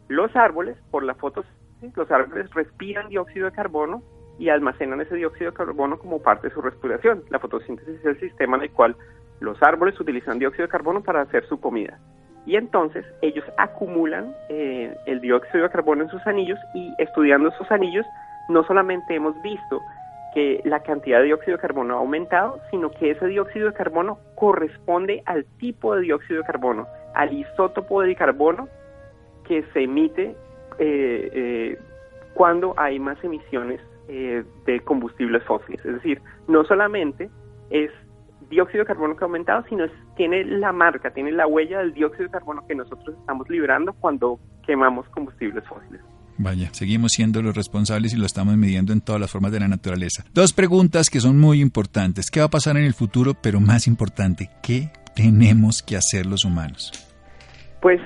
[0.10, 4.02] Los árboles, por la fotosíntesis, los árboles respiran dióxido de carbono
[4.38, 7.24] y almacenan ese dióxido de carbono como parte de su respiración.
[7.30, 8.98] La fotosíntesis es el sistema en el cual
[9.40, 11.98] los árboles utilizan dióxido de carbono para hacer su comida.
[12.46, 17.72] Y entonces ellos acumulan eh, el dióxido de carbono en sus anillos y estudiando esos
[17.72, 18.06] anillos
[18.50, 19.80] no solamente hemos visto
[20.34, 24.20] que la cantidad de dióxido de carbono ha aumentado, sino que ese dióxido de carbono
[24.36, 28.68] corresponde al tipo de dióxido de carbono, al isótopo de carbono
[29.46, 30.36] que se emite
[30.80, 31.80] eh, eh,
[32.34, 35.84] cuando hay más emisiones eh, de combustibles fósiles.
[35.86, 37.30] Es decir, no solamente
[37.70, 37.92] es
[38.50, 41.94] dióxido de carbono que ha aumentado, sino es, tiene la marca, tiene la huella del
[41.94, 46.02] dióxido de carbono que nosotros estamos liberando cuando quemamos combustibles fósiles.
[46.44, 49.68] Vaya, seguimos siendo los responsables y lo estamos midiendo en todas las formas de la
[49.68, 50.24] naturaleza.
[50.34, 52.32] Dos preguntas que son muy importantes.
[52.32, 53.36] ¿Qué va a pasar en el futuro?
[53.36, 56.92] Pero más importante, ¿qué tenemos que hacer los humanos?
[57.80, 58.02] Pues,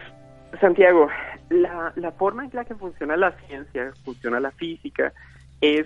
[0.60, 1.08] Santiago,
[1.50, 5.14] la, forma en la que funciona la ciencia, funciona la física,
[5.62, 5.86] es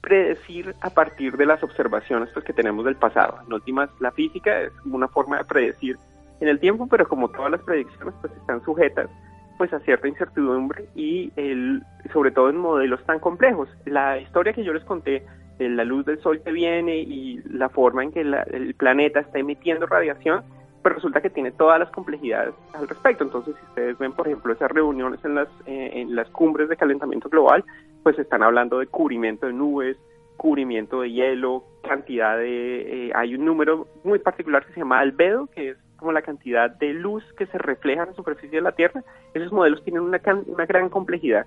[0.00, 3.38] predecir a partir de las observaciones pues, que tenemos del pasado.
[3.46, 5.98] En últimas, la física es una forma de predecir
[6.40, 9.10] en el tiempo, pero como todas las predicciones pues están sujetas
[9.56, 13.68] pues a cierta incertidumbre y el, sobre todo en modelos tan complejos.
[13.84, 15.24] La historia que yo les conté
[15.58, 19.38] de la luz del sol que viene y la forma en que el planeta está
[19.38, 20.42] emitiendo radiación,
[20.82, 23.24] pero resulta que tiene todas las complejidades al respecto.
[23.24, 26.76] Entonces, si ustedes ven, por ejemplo, esas reuniones en las, eh, en las cumbres de
[26.76, 27.64] calentamiento global,
[28.02, 29.96] pues están hablando de cubrimiento de nubes,
[30.36, 33.08] cubrimiento de hielo, cantidad de...
[33.08, 36.70] Eh, hay un número muy particular que se llama albedo, que es como la cantidad
[36.70, 39.02] de luz que se refleja en la superficie de la Tierra.
[39.34, 41.46] Esos modelos tienen una, una gran complejidad.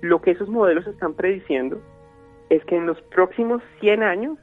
[0.00, 1.80] Lo que esos modelos están prediciendo
[2.50, 4.38] es que en los próximos 100 años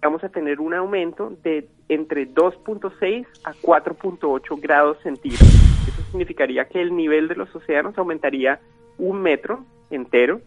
[0.00, 5.48] vamos a tener un aumento de entre 2.6 a 4.8 grados centígrados.
[5.88, 8.60] Eso significaría que el nivel de los océanos aumentaría
[8.98, 10.40] un metro entero.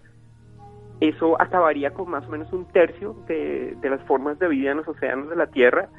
[1.00, 4.88] Eso acabaría con más o menos un tercio de, las formas de vida en los
[4.88, 5.90] océanos de la Tierra.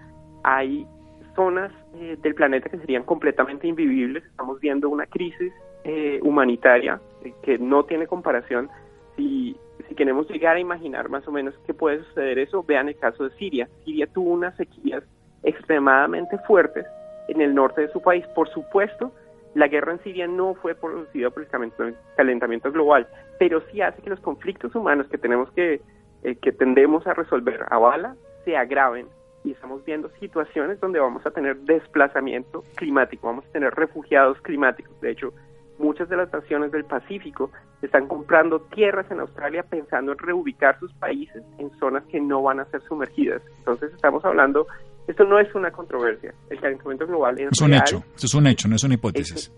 [0.45, 0.87] Hay
[1.35, 4.25] zonas eh, del planeta que serían completamente invivibles.
[4.25, 5.53] Estamos viendo una crisis
[5.85, 8.69] eh, humanitaria eh, que no tiene comparación.
[9.17, 9.57] Si
[9.89, 13.25] si queremos llegar a imaginar más o menos qué puede suceder eso, vean el caso
[13.25, 13.69] de Siria.
[13.85, 15.03] Siria tuvo unas sequías
[15.43, 16.87] extremadamente fuertes
[17.29, 18.25] en el norte de su país.
[18.35, 19.13] Por supuesto,
[19.55, 23.07] la guerra en Siria no fue producida por el calentamiento global,
[23.39, 25.81] pero sí hace que los conflictos humanos que tenemos que,
[26.23, 29.07] eh, que tendemos a resolver a bala se agraven
[29.45, 35.01] y estamos viendo situaciones donde vamos a tener desplazamiento climático, vamos a tener refugiados climáticos.
[35.01, 35.33] De hecho,
[35.79, 37.51] muchas de las naciones del Pacífico
[37.83, 42.61] están comprando tierras en Australia pensando en reubicar sus países en zonas que no van
[42.61, 43.43] a ser sumergidas.
[43.59, 44.67] Entonces estamos hablando,
[45.09, 48.47] esto no es una controversia, el calentamiento global es, es un hecho, esto es un
[48.47, 49.53] hecho, no es una hipótesis.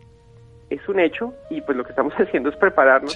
[0.71, 3.15] Es, un hecho y pues lo que estamos haciendo es prepararnos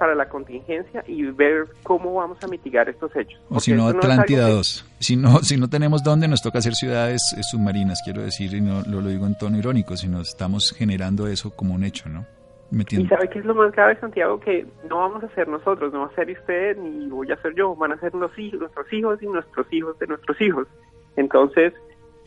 [0.00, 3.38] para la contingencia y ver cómo vamos a mitigar estos hechos.
[3.50, 4.86] O si no, Atlántida 2.
[4.98, 8.62] Si no, si no tenemos dónde, nos toca hacer ciudades eh, submarinas, quiero decir, y
[8.62, 12.24] no lo, lo digo en tono irónico, sino estamos generando eso como un hecho, ¿no?
[12.72, 16.02] Y sabe que es lo más grave, Santiago, que no vamos a ser nosotros, no
[16.02, 18.92] va a ser usted ni voy a ser yo, van a ser los hijos, nuestros
[18.92, 20.68] hijos y nuestros hijos de nuestros hijos.
[21.16, 21.74] Entonces,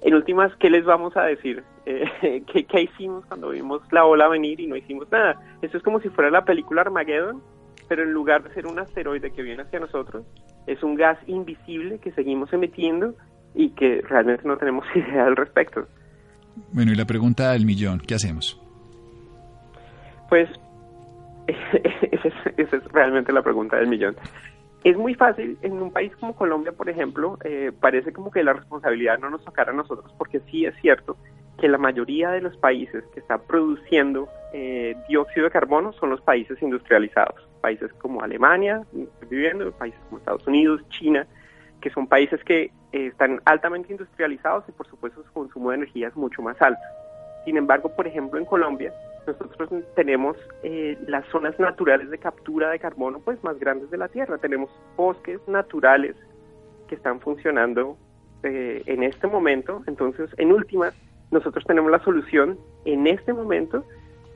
[0.02, 1.64] en últimas, ¿qué les vamos a decir?
[1.86, 5.40] Eh, ¿qué, ¿qué, hicimos cuando vimos la ola venir y no hicimos nada?
[5.62, 7.42] Eso es como si fuera la película Armageddon,
[7.94, 10.26] pero en lugar de ser un asteroide que viene hacia nosotros,
[10.66, 13.14] es un gas invisible que seguimos emitiendo
[13.54, 15.88] y que realmente no tenemos idea al respecto.
[16.72, 18.60] Bueno, y la pregunta del millón, ¿qué hacemos?
[20.28, 20.50] Pues
[21.46, 24.16] esa es, realmente la pregunta del millón.
[24.84, 28.54] Es muy fácil, en un país como Colombia, por ejemplo, eh, parece como que la
[28.54, 31.16] responsabilidad no nos tocara a nosotros, porque sí es cierto
[31.60, 36.22] que la mayoría de los países que están produciendo eh, dióxido de carbono son los
[36.22, 38.82] países industrializados, países como Alemania,
[39.30, 41.26] viviendo, países como Estados Unidos, China,
[41.80, 46.10] que son países que eh, están altamente industrializados y por supuesto su consumo de energía
[46.10, 46.82] es mucho más alto.
[47.46, 48.94] Sin embargo, por ejemplo, en Colombia,
[49.26, 54.10] nosotros tenemos eh, las zonas naturales de captura de carbono pues más grandes de la
[54.10, 54.38] Tierra.
[54.38, 56.18] Tenemos bosques naturales
[56.90, 57.98] que están funcionando
[58.44, 59.84] eh, en este momento.
[59.88, 60.94] Entonces, en últimas,
[61.32, 63.86] nosotros tenemos la solución en este momento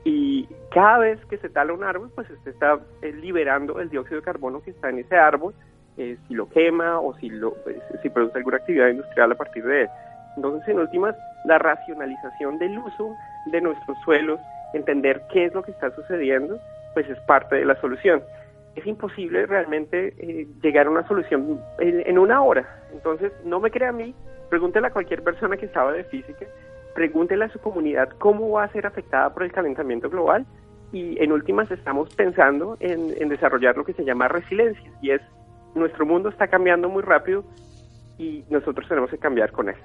[0.04, 4.20] y cada vez que se tala un árbol, pues se está eh, liberando el dióxido
[4.20, 5.54] de carbono que está en ese árbol,
[5.96, 9.82] si lo quema o si, lo, pues, si produce alguna actividad industrial a partir de
[9.82, 9.88] él.
[10.36, 14.38] Entonces, en últimas, la racionalización del uso de nuestros suelos
[14.74, 16.60] entender qué es lo que está sucediendo,
[16.94, 18.22] pues es parte de la solución.
[18.76, 22.68] Es imposible realmente eh, llegar a una solución en, una hora.
[22.92, 24.14] Entonces, no me crea a mí,
[24.50, 26.46] pregúntele a cualquier persona que sabe de física,
[26.94, 30.46] pregúntele a su comunidad cómo va a ser afectada por el calentamiento global
[30.92, 35.20] y en últimas estamos pensando en, desarrollar lo que se llama resiliencia y es
[35.74, 37.44] nuestro mundo está cambiando muy rápido
[38.18, 39.82] y nosotros tenemos que cambiar con eso.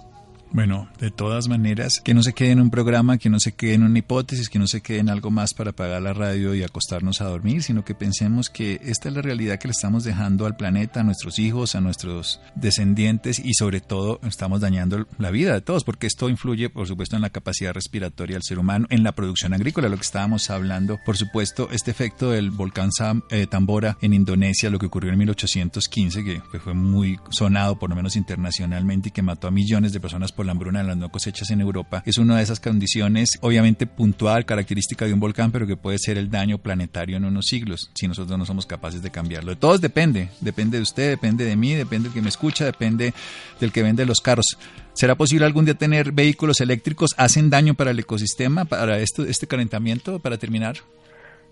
[0.53, 3.73] Bueno, de todas maneras, que no se quede en un programa, que no se quede
[3.73, 6.61] en una hipótesis, que no se quede en algo más para apagar la radio y
[6.61, 10.45] acostarnos a dormir, sino que pensemos que esta es la realidad que le estamos dejando
[10.45, 15.53] al planeta, a nuestros hijos, a nuestros descendientes y sobre todo estamos dañando la vida
[15.53, 19.01] de todos, porque esto influye, por supuesto, en la capacidad respiratoria del ser humano, en
[19.01, 22.91] la producción agrícola, lo que estábamos hablando, por supuesto, este efecto del volcán
[23.31, 27.95] eh, Tambora en Indonesia, lo que ocurrió en 1815, que fue muy sonado, por lo
[27.95, 31.09] menos internacionalmente, y que mató a millones de personas por la hambruna de las no
[31.09, 35.67] cosechas en Europa, es una de esas condiciones obviamente puntual, característica de un volcán, pero
[35.67, 39.11] que puede ser el daño planetario en unos siglos, si nosotros no somos capaces de
[39.11, 39.51] cambiarlo.
[39.51, 43.13] De todos depende, depende de usted, depende de mí, depende del que me escucha, depende
[43.59, 44.57] del que vende los carros.
[44.93, 47.11] ¿Será posible algún día tener vehículos eléctricos?
[47.17, 50.75] ¿Hacen daño para el ecosistema, para esto, este calentamiento, para terminar?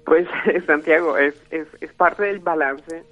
[0.06, 0.28] Pues
[0.68, 3.04] Santiago, es, es, es parte del balance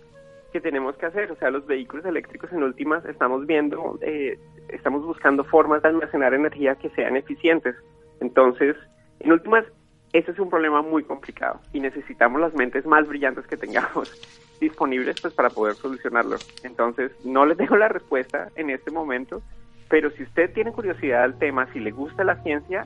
[0.51, 1.31] que tenemos que hacer.
[1.31, 4.37] O sea, los vehículos eléctricos en últimas estamos viendo, eh,
[4.71, 7.75] estamos buscando formas de almacenar energía que sean eficientes.
[8.19, 8.75] Entonces,
[9.19, 9.65] en últimas,
[10.13, 14.11] ese es un problema muy complicado y necesitamos las mentes más brillantes que tengamos
[14.59, 16.37] disponibles pues para poder solucionarlo.
[16.63, 19.41] Entonces, no les dejo la respuesta en este momento,
[19.89, 22.85] pero si usted tiene curiosidad del tema, si le gusta la ciencia,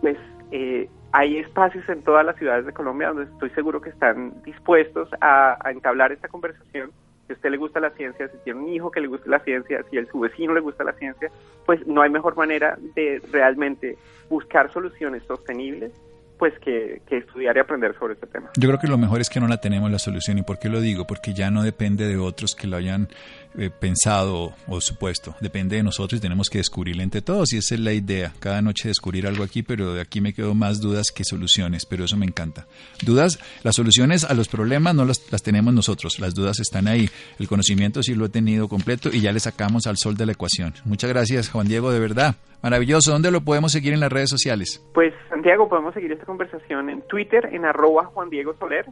[0.00, 0.18] pues
[0.50, 5.08] eh, hay espacios en todas las ciudades de Colombia donde estoy seguro que están dispuestos
[5.20, 6.90] a, entablar esta conversación.
[7.26, 9.82] Si usted le gusta la ciencia, si tiene un hijo que le gusta la ciencia,
[9.90, 11.30] si a su vecino le gusta la ciencia,
[11.64, 13.96] pues no hay mejor manera de realmente
[14.28, 15.92] buscar soluciones sostenibles
[16.38, 18.50] pues que, estudiar y aprender sobre este tema.
[18.56, 20.38] Yo creo que lo mejor es que no la tenemos la solución.
[20.38, 21.06] ¿Y por qué lo digo?
[21.06, 23.08] Porque ya no depende de otros que lo hayan
[23.56, 25.34] eh, pensado o supuesto.
[25.40, 27.52] Depende de nosotros y tenemos que descubrirla entre todos.
[27.52, 28.32] Y esa es la idea.
[28.40, 31.86] Cada noche descubrir algo aquí, pero de aquí me quedo más dudas que soluciones.
[31.86, 32.66] Pero eso me encanta.
[33.04, 36.18] Dudas, las soluciones a los problemas no las, las tenemos nosotros.
[36.18, 37.08] Las dudas están ahí.
[37.38, 40.32] El conocimiento sí lo he tenido completo y ya le sacamos al sol de la
[40.32, 40.74] ecuación.
[40.84, 42.36] Muchas gracias, Juan Diego, de verdad.
[42.62, 43.12] Maravilloso.
[43.12, 44.82] ¿Dónde lo podemos seguir en las redes sociales?
[44.94, 48.86] Pues, Santiago, podemos seguir esta conversación en Twitter, en arroba Juan Diego Soler,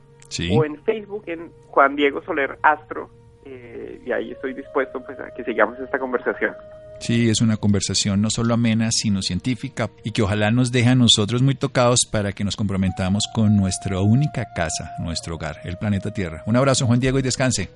[0.52, 3.08] o en Facebook, en Juan Diego Soler Astro.
[3.44, 6.54] Eh, y ahí estoy dispuesto pues, a que sigamos esta conversación.
[7.00, 10.94] Sí, es una conversación no solo amena, sino científica y que ojalá nos deje a
[10.94, 16.12] nosotros muy tocados para que nos comprometamos con nuestra única casa, nuestro hogar, el planeta
[16.12, 16.44] Tierra.
[16.46, 17.70] Un abrazo, Juan Diego, y descanse.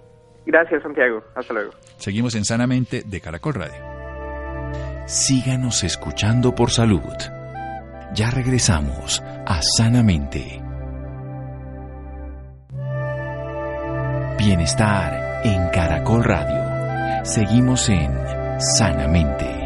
[0.46, 1.24] Gracias, Santiago.
[1.34, 1.72] Hasta luego.
[1.96, 3.96] Seguimos en Sanamente de Caracol Radio
[5.06, 7.00] síganos escuchando por salud.
[8.12, 10.62] Ya regresamos a Sanamente.
[14.38, 17.24] Bienestar en Caracol Radio.
[17.24, 18.12] Seguimos en
[18.58, 19.65] Sanamente.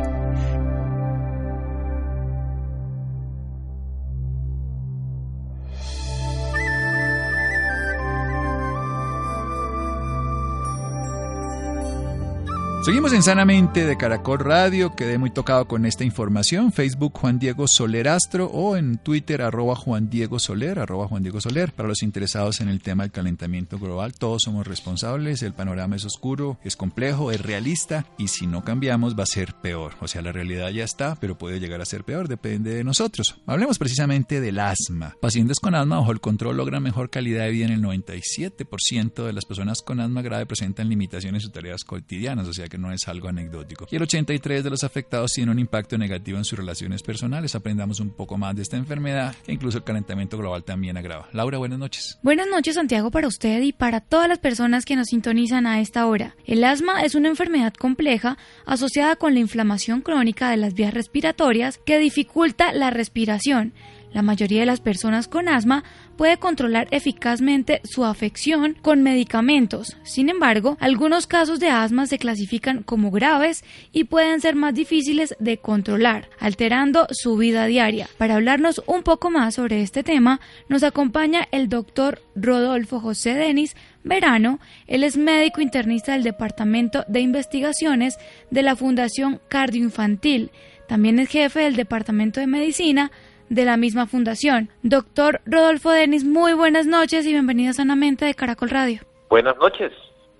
[12.91, 17.69] Seguimos en Sanamente de Caracol Radio, quedé muy tocado con esta información, Facebook Juan Diego
[17.69, 21.71] Soler Astro o en Twitter arroba Juan Diego Soler, Juan Diego Soler.
[21.71, 26.05] Para los interesados en el tema del calentamiento global, todos somos responsables, el panorama es
[26.05, 29.93] oscuro, es complejo, es realista y si no cambiamos va a ser peor.
[30.01, 33.37] O sea, la realidad ya está, pero puede llegar a ser peor, depende de nosotros.
[33.47, 35.15] Hablemos precisamente del asma.
[35.21, 39.33] Pacientes con asma bajo el control logran mejor calidad de vida en el 97% de
[39.33, 42.93] las personas con asma grave presentan limitaciones en sus tareas cotidianas, o sea que no
[42.93, 43.87] es algo anecdótico.
[43.91, 47.55] Y el 83 de los afectados tiene un impacto negativo en sus relaciones personales.
[47.55, 51.29] Aprendamos un poco más de esta enfermedad que incluso el calentamiento global también agrava.
[51.33, 52.19] Laura, buenas noches.
[52.23, 56.07] Buenas noches, Santiago, para usted y para todas las personas que nos sintonizan a esta
[56.07, 56.35] hora.
[56.47, 61.79] El asma es una enfermedad compleja asociada con la inflamación crónica de las vías respiratorias
[61.79, 63.73] que dificulta la respiración
[64.13, 65.85] la mayoría de las personas con asma
[66.17, 69.97] puede controlar eficazmente su afección con medicamentos.
[70.03, 75.35] Sin embargo, algunos casos de asma se clasifican como graves y pueden ser más difíciles
[75.39, 78.09] de controlar, alterando su vida diaria.
[78.19, 83.77] Para hablarnos un poco más sobre este tema, nos acompaña el doctor Rodolfo José Denis
[84.05, 84.61] Verano.
[84.87, 88.19] Él es médico internista del Departamento de Investigaciones
[88.51, 90.51] de la Fundación Cardioinfantil.
[90.89, 93.11] También es jefe del Departamento de Medicina
[93.51, 94.71] de la misma fundación.
[94.83, 99.03] Doctor Rodolfo Denis, muy buenas noches y bienvenido Sanamente de Caracol Radio.
[99.29, 99.93] Buenas noches,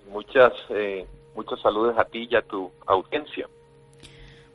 [0.09, 3.47] muchas, eh, muchos saludos a ti y a tu audiencia.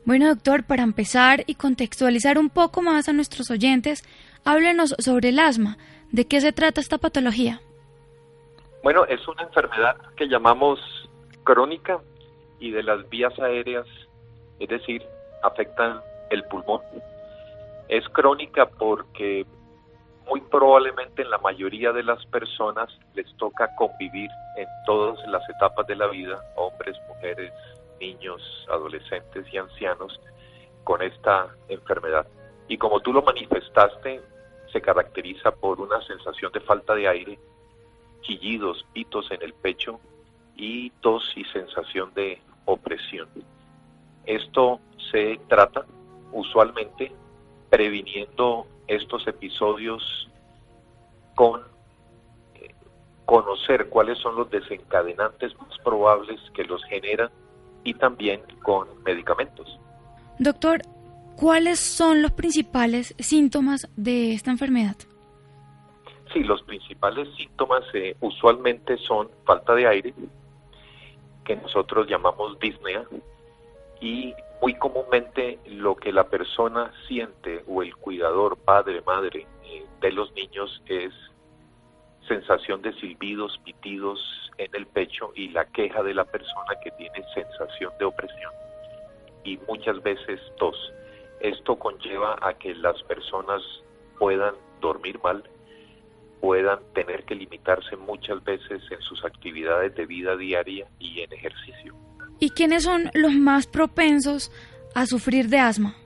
[0.07, 4.03] Bueno, doctor, para empezar y contextualizar un poco más a nuestros oyentes,
[4.45, 5.77] háblenos sobre el asma.
[6.11, 7.61] ¿De qué se trata esta patología?
[8.83, 10.81] Bueno, es una enfermedad que llamamos
[11.45, 11.99] crónica
[12.59, 13.87] y de las vías aéreas,
[14.61, 15.03] es decir,
[15.43, 16.81] afectan el pulmón.
[17.89, 19.47] Es crónica porque
[20.27, 25.87] muy probablemente en la mayoría de las personas les toca convivir en todas las etapas
[25.87, 27.53] de la vida, hombres, mujeres,
[28.01, 30.21] niños, adolescentes y ancianos,
[30.85, 32.27] con esta enfermedad.
[32.69, 34.21] Y como tú lo manifestaste,
[34.73, 37.39] se caracteriza por una sensación de falta de aire,
[38.23, 40.01] chillidos, pitos en el pecho
[40.57, 43.29] y tos y sensación de opresión.
[44.25, 44.81] Esto
[45.13, 45.87] se trata
[46.33, 47.13] usualmente
[47.71, 50.31] previniendo estos episodios
[51.35, 51.61] con
[52.55, 52.75] eh,
[53.25, 57.31] conocer cuáles son los desencadenantes más probables que los generan
[57.85, 59.79] y también con medicamentos.
[60.39, 60.83] Doctor,
[61.37, 64.97] ¿cuáles son los principales síntomas de esta enfermedad?
[66.33, 70.15] Sí, los principales síntomas eh, usualmente son falta de aire,
[71.45, 73.05] que nosotros llamamos disnea,
[74.01, 80.13] y muy comúnmente lo que la persona siente o el cuidador, padre, madre eh, de
[80.13, 81.13] los niños es
[82.27, 84.21] sensación de silbidos, pitidos
[84.59, 88.53] en el pecho y la queja de la persona que tiene sensación de opresión
[89.45, 90.77] y muchas veces tos.
[91.41, 93.63] Esto conlleva a que las personas
[94.19, 95.45] puedan dormir mal,
[96.41, 101.95] puedan tener que limitarse muchas veces en sus actividades de vida diaria y en ejercicio.
[102.39, 104.53] ¿Y quiénes son los más propensos
[104.95, 105.97] a sufrir de asma?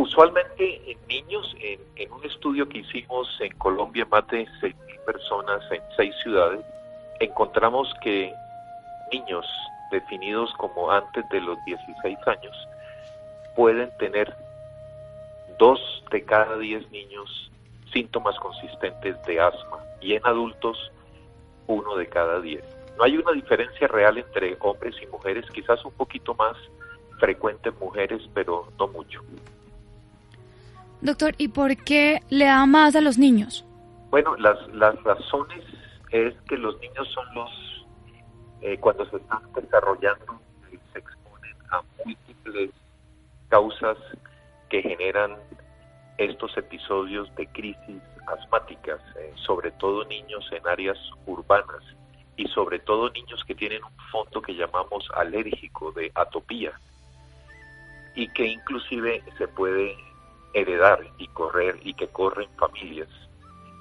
[0.00, 5.82] usualmente en niños, en, un estudio que hicimos en Colombia, más de 6.000 personas en
[5.96, 6.60] seis ciudades,
[7.20, 8.32] encontramos que
[9.12, 9.46] niños
[9.90, 12.68] definidos como antes de los 16 años
[13.56, 14.34] pueden tener
[15.58, 15.80] dos
[16.10, 17.50] de cada diez niños
[17.92, 20.90] síntomas consistentes de asma y en adultos
[21.66, 22.64] uno de cada diez.
[22.96, 26.56] No hay una diferencia real entre hombres y mujeres, quizás un poquito más
[27.18, 29.20] frecuente en mujeres, pero no mucho.
[31.00, 33.64] Doctor, ¿y por qué le da más a los niños?
[34.10, 35.64] Bueno, las, las razones
[36.10, 37.86] es que los niños son los,
[38.60, 40.40] eh, cuando se están desarrollando,
[40.92, 42.70] se exponen a múltiples
[43.48, 43.96] causas
[44.68, 45.36] que generan
[46.18, 51.82] estos episodios de crisis asmáticas, eh, sobre todo niños en áreas urbanas
[52.40, 56.72] y sobre todo niños que tienen un fondo que llamamos alérgico de atopía
[58.14, 59.94] y que inclusive se puede
[60.54, 63.08] heredar y correr y que corren familias.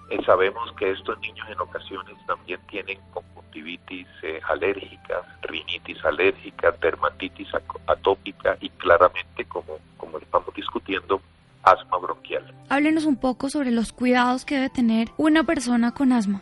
[0.10, 7.47] Eh, sabemos que estos niños en ocasiones también tienen conjuntivitis eh, alérgica, rinitis alérgica, dermatitis
[7.88, 11.22] atópica y claramente, como, como estamos discutiendo,
[11.64, 12.43] asma bronquial.
[12.68, 16.41] Háblenos un poco sobre los cuidados que debe tener una persona con asma.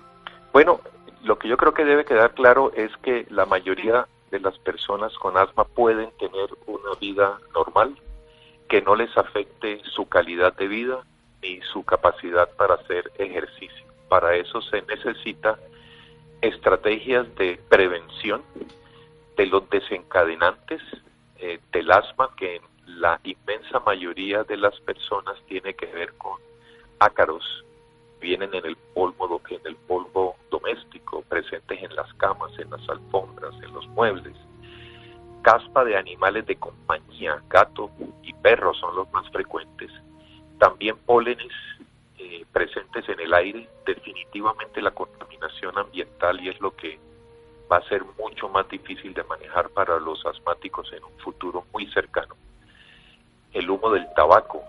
[0.51, 0.81] Bueno,
[1.23, 5.13] lo que yo creo que debe quedar claro es que la mayoría de las personas
[5.17, 7.95] con asma pueden tener una vida normal,
[8.69, 11.03] que no les afecte su calidad de vida
[11.41, 13.85] ni su capacidad para hacer ejercicio.
[14.09, 15.57] Para eso se necesita
[16.41, 18.43] estrategias de prevención
[19.37, 20.81] de los desencadenantes
[21.39, 26.39] eh, del asma que la inmensa mayoría de las personas tiene que ver con
[26.99, 27.63] ácaros,
[28.19, 33.53] vienen en el polvo, en el polvo doméstico, presentes en las camas, en las alfombras,
[33.63, 34.35] en los muebles,
[35.41, 37.89] caspa de animales de compañía, gato
[38.23, 39.91] y perro son los más frecuentes.
[40.59, 41.53] También pólenes
[42.17, 46.99] eh, presentes en el aire, definitivamente la contaminación ambiental y es lo que
[47.71, 51.85] va a ser mucho más difícil de manejar para los asmáticos en un futuro muy
[51.91, 52.35] cercano.
[53.53, 54.63] El humo del tabaco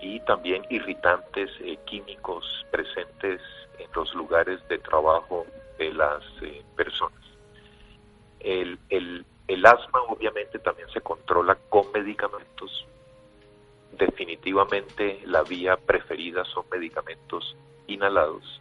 [0.00, 3.40] y también irritantes eh, químicos presentes
[3.78, 5.46] en los lugares de trabajo
[5.78, 7.20] de las eh, personas.
[8.40, 12.86] El, el, el asma obviamente también se controla con medicamentos.
[13.92, 18.60] Definitivamente la vía preferida son medicamentos inhalados.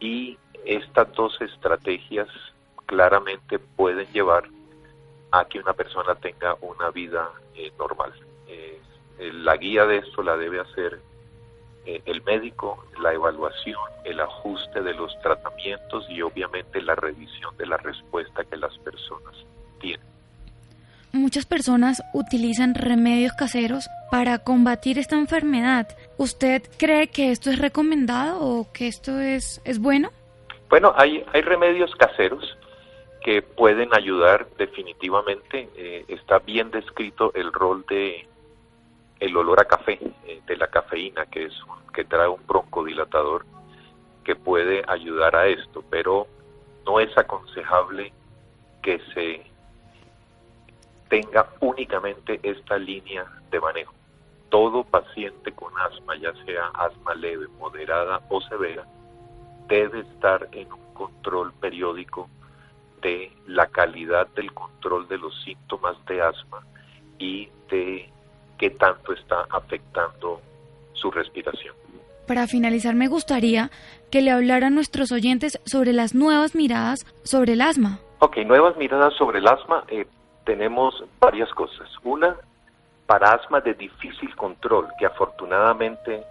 [0.00, 2.28] Y estas dos estrategias
[2.86, 4.44] claramente pueden llevar
[5.30, 8.12] a que una persona tenga una vida eh, normal.
[9.18, 11.00] La guía de esto la debe hacer
[11.86, 17.66] eh, el médico, la evaluación, el ajuste de los tratamientos y obviamente la revisión de
[17.66, 19.34] la respuesta que las personas
[21.12, 25.88] Muchas personas utilizan remedios caseros para combatir esta enfermedad.
[26.18, 30.10] ¿Usted cree que esto es recomendado o que esto es, es bueno?
[30.68, 32.56] Bueno, hay, hay remedios caseros
[33.22, 35.70] que pueden ayudar definitivamente.
[35.76, 38.26] Eh, está bien descrito el rol de
[39.20, 41.52] el olor a café, eh, de la cafeína, que es
[41.92, 43.44] que trae un broncodilatador
[44.24, 46.26] que puede ayudar a esto, pero
[46.84, 48.12] no es aconsejable
[48.82, 49.44] que se
[51.08, 53.94] tenga únicamente esta línea de manejo.
[54.50, 58.86] Todo paciente con asma, ya sea asma leve, moderada o severa,
[59.66, 62.28] debe estar en un control periódico
[63.02, 66.64] de la calidad del control de los síntomas de asma
[67.18, 68.10] y de
[68.58, 70.40] qué tanto está afectando
[70.92, 71.74] su respiración.
[72.26, 73.70] Para finalizar, me gustaría
[74.10, 78.00] que le hablara a nuestros oyentes sobre las nuevas miradas sobre el asma.
[78.18, 79.84] Ok, nuevas miradas sobre el asma.
[79.88, 80.06] Eh,
[80.44, 81.88] tenemos varias cosas.
[82.04, 82.36] Una,
[83.06, 86.22] para asma de difícil control, que afortunadamente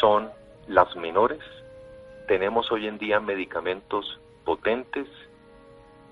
[0.00, 0.28] son
[0.66, 1.40] las menores.
[2.26, 5.06] Tenemos hoy en día medicamentos potentes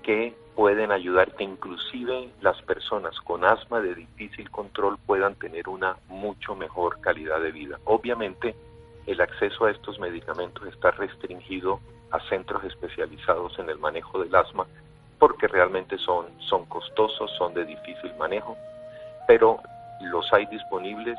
[0.01, 5.97] que pueden ayudar que inclusive las personas con asma de difícil control puedan tener una
[6.07, 7.79] mucho mejor calidad de vida.
[7.85, 8.55] Obviamente
[9.07, 11.79] el acceso a estos medicamentos está restringido
[12.11, 14.67] a centros especializados en el manejo del asma
[15.21, 18.57] porque realmente son, son costosos, son de difícil manejo,
[19.27, 19.59] pero
[20.01, 21.15] los hay disponibles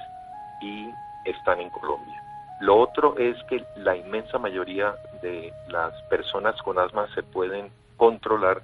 [0.61, 0.91] y
[1.25, 2.21] están en Colombia.
[2.61, 8.63] Lo otro es que la inmensa mayoría de las personas con asma se pueden controlar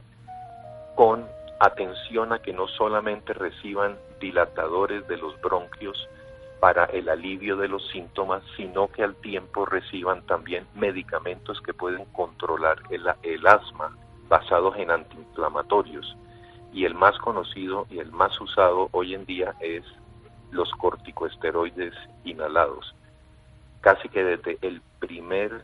[0.98, 1.28] con
[1.60, 6.08] atención a que no solamente reciban dilatadores de los bronquios
[6.58, 12.04] para el alivio de los síntomas, sino que al tiempo reciban también medicamentos que pueden
[12.06, 13.96] controlar el, asma
[14.28, 16.16] basados en antiinflamatorios
[16.72, 19.84] y el más conocido y el más usado hoy en día es
[20.50, 21.94] los corticosteroides
[22.24, 22.92] inhalados.
[23.82, 25.62] Casi que desde el primer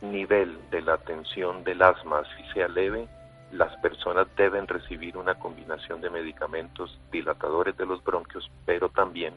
[0.00, 3.06] nivel de la atención del asma, si sea leve,
[3.52, 9.34] las personas deben recibir una combinación de medicamentos dilatadores de los bronquios, pero también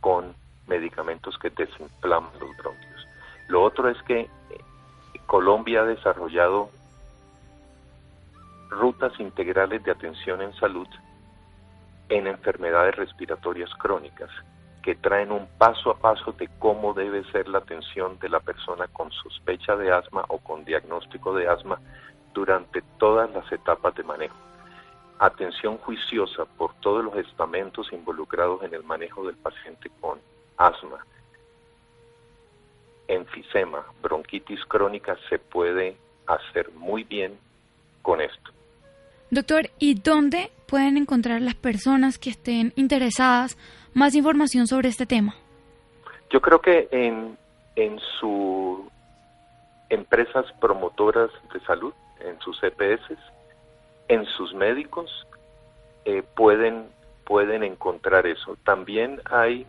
[0.00, 0.34] con
[0.66, 3.06] medicamentos que desinflaman los bronquios.
[3.48, 4.28] Lo otro es que eh,
[5.26, 6.70] Colombia ha desarrollado
[8.68, 10.86] rutas integrales de atención en salud
[12.08, 14.30] en enfermedades respiratorias crónicas
[14.82, 18.88] que traen un paso a paso de cómo debe ser la atención de la persona
[18.88, 21.78] con sospecha de asma o con diagnóstico de asma
[22.32, 24.36] durante todas las etapas de manejo.
[25.18, 30.18] Atención juiciosa por todos los estamentos involucrados en el manejo del paciente con
[30.56, 31.04] asma,
[33.08, 37.36] enfisema, bronquitis crónica se puede hacer muy bien
[38.02, 38.50] con esto.
[39.30, 43.56] Doctor, ¿y dónde pueden encontrar las personas que estén interesadas
[43.94, 45.34] más información sobre este tema?
[46.30, 47.36] Yo creo que en,
[47.76, 48.80] en sus
[49.88, 53.18] empresas promotoras de salud, en sus EPS,
[54.08, 55.26] en sus médicos,
[56.04, 56.88] eh, pueden,
[57.24, 58.56] pueden encontrar eso.
[58.64, 59.66] También hay,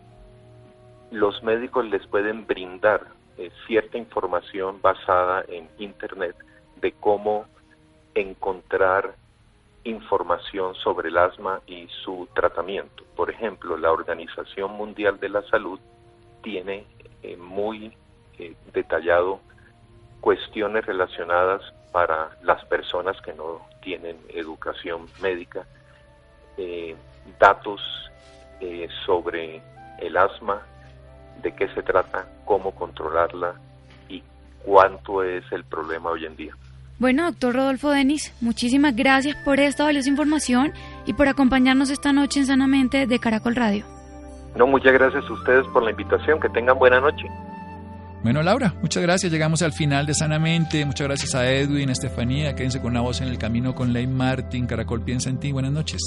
[1.10, 3.06] los médicos les pueden brindar
[3.38, 6.36] eh, cierta información basada en Internet
[6.80, 7.46] de cómo
[8.14, 9.14] encontrar
[9.84, 13.04] información sobre el asma y su tratamiento.
[13.16, 15.80] Por ejemplo, la Organización Mundial de la Salud
[16.42, 16.86] tiene
[17.22, 17.96] eh, muy
[18.72, 19.40] detallado
[20.20, 21.62] cuestiones relacionadas
[21.92, 25.64] para las personas que no tienen educación médica,
[26.56, 26.96] eh,
[27.38, 27.80] datos
[29.04, 29.60] sobre
[29.98, 30.62] el asma,
[31.42, 33.54] de qué se trata, cómo controlarla
[34.08, 34.22] y
[34.64, 36.56] cuánto es el problema hoy en día.
[36.98, 40.72] Bueno, doctor Rodolfo Denis, muchísimas gracias por esta valiosa información
[41.04, 43.84] y por acompañarnos esta noche en Sanamente de Caracol Radio.
[44.54, 46.38] No, muchas gracias a ustedes por la invitación.
[46.38, 47.24] Que tengan buena noche.
[48.22, 49.32] Bueno, Laura, muchas gracias.
[49.32, 50.84] Llegamos al final de Sanamente.
[50.84, 52.54] Muchas gracias a Edwin, Estefanía.
[52.54, 54.66] Quédense con una voz en el camino con Ley Martin.
[54.66, 55.50] Caracol piensa en ti.
[55.50, 56.00] Buenas noches.